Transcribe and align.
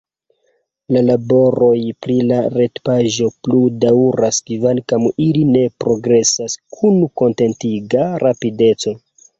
La 0.95 1.01
laboroj 1.09 1.73
pri 2.05 2.15
la 2.31 2.39
retpaĝo 2.55 3.29
plu 3.49 3.61
daŭras, 3.85 4.41
kvankam 4.49 5.07
ili 5.29 5.47
ne 5.55 5.65
progresas 5.85 6.61
kun 6.81 7.03
kontentiga 7.23 8.11
rapideco. 8.27 8.99